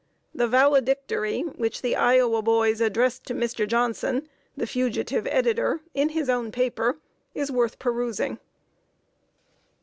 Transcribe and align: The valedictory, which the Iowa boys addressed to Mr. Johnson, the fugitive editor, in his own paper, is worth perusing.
The 0.33 0.47
valedictory, 0.47 1.41
which 1.41 1.83
the 1.83 1.95
Iowa 1.95 2.41
boys 2.41 2.81
addressed 2.81 3.23
to 3.27 3.35
Mr. 3.35 3.67
Johnson, 3.67 4.27
the 4.57 4.65
fugitive 4.65 5.27
editor, 5.27 5.81
in 5.93 6.09
his 6.09 6.27
own 6.27 6.51
paper, 6.51 6.97
is 7.35 7.51
worth 7.51 7.77
perusing. 7.77 8.39